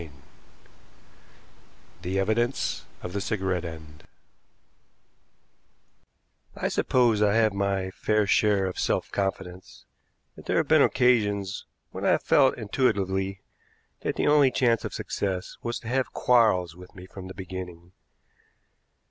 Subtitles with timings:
[0.01, 0.19] CHAPTER V
[2.01, 4.03] THE EVIDENCE OF THE CIGARETTE END
[6.55, 9.85] I suppose I have my fair share of self confidence,
[10.35, 13.41] but there have been occasions when I have felt intuitively
[13.99, 17.91] that the only chance of success was to have Quarles with me from the beginning.